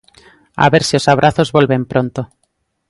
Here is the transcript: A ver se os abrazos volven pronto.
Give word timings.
A 0.63 0.65
ver 0.73 0.83
se 0.89 0.95
os 0.99 1.09
abrazos 1.13 1.53
volven 1.57 1.81
pronto. 1.91 2.21